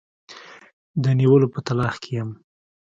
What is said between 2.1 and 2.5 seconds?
یم.